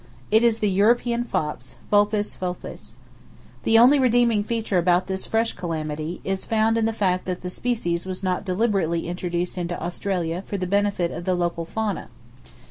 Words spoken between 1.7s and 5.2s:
(Vulpes vulpes). The only redeeming feature about